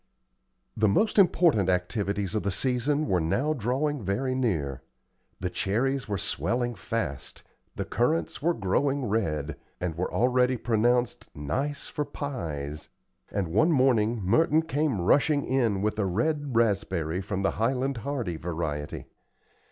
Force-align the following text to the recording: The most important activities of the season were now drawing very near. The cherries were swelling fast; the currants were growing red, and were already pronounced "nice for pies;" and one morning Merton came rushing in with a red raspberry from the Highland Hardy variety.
The 0.75 0.87
most 0.87 1.19
important 1.19 1.69
activities 1.69 2.33
of 2.33 2.41
the 2.41 2.49
season 2.49 3.07
were 3.07 3.19
now 3.21 3.53
drawing 3.53 4.03
very 4.03 4.33
near. 4.33 4.81
The 5.39 5.51
cherries 5.51 6.09
were 6.09 6.17
swelling 6.17 6.73
fast; 6.73 7.43
the 7.75 7.85
currants 7.85 8.41
were 8.41 8.55
growing 8.55 9.05
red, 9.05 9.57
and 9.79 9.93
were 9.95 10.11
already 10.11 10.57
pronounced 10.57 11.29
"nice 11.35 11.85
for 11.87 12.03
pies;" 12.03 12.89
and 13.29 13.49
one 13.49 13.71
morning 13.71 14.19
Merton 14.23 14.63
came 14.63 14.99
rushing 15.01 15.45
in 15.45 15.83
with 15.83 15.99
a 15.99 16.05
red 16.07 16.55
raspberry 16.55 17.21
from 17.21 17.43
the 17.43 17.51
Highland 17.51 17.97
Hardy 17.97 18.37
variety. 18.37 19.05